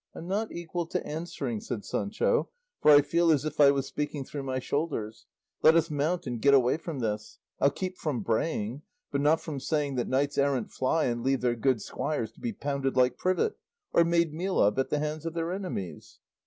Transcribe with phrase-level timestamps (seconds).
[0.15, 2.49] "I'm not equal to answering," said Sancho,
[2.81, 5.27] "for I feel as if I was speaking through my shoulders;
[5.61, 9.59] let us mount and get away from this; I'll keep from braying, but not from
[9.59, 13.59] saying that knights errant fly and leave their good squires to be pounded like privet,
[13.93, 16.17] or made meal of at the hands of their enemies."